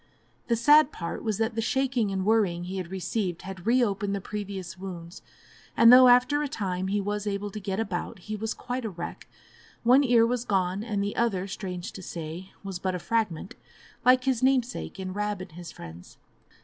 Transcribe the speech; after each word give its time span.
The 0.47 0.55
sad 0.55 0.91
part 0.91 1.23
was 1.23 1.37
that 1.37 1.53
the 1.53 1.61
shaking 1.61 2.09
and 2.11 2.25
worrying 2.25 2.63
he 2.63 2.77
had 2.77 2.89
received 2.89 3.43
had 3.43 3.67
reopened 3.67 4.15
the 4.15 4.19
previous 4.19 4.75
wounds, 4.75 5.21
and 5.77 5.93
though 5.93 6.07
after 6.07 6.41
a 6.41 6.47
time 6.47 6.87
he 6.87 6.99
was 6.99 7.27
able 7.27 7.51
to 7.51 7.59
get 7.59 7.79
about, 7.79 8.17
he 8.17 8.35
was 8.35 8.55
quite 8.55 8.83
a 8.83 8.89
wreck; 8.89 9.27
one 9.83 10.03
ear 10.03 10.25
was 10.25 10.43
gone, 10.43 10.83
and 10.83 11.03
the 11.03 11.15
other, 11.15 11.45
strange 11.47 11.91
to 11.91 12.01
say, 12.01 12.51
was 12.63 12.79
but 12.79 12.95
a 12.95 12.97
fragment, 12.97 13.53
like 14.03 14.23
his 14.23 14.41
namesake 14.41 14.99
in 14.99 15.13
"Rab 15.13 15.39
and 15.39 15.51
his 15.51 15.71
Friends." 15.71 16.17